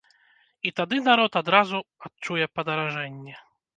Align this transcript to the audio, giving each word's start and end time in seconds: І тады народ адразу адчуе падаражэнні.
І 0.69 0.71
тады 0.79 0.97
народ 1.09 1.37
адразу 1.41 1.81
адчуе 2.07 2.45
падаражэнні. 2.59 3.33